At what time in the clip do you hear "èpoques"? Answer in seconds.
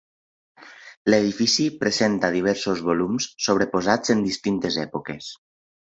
4.91-5.35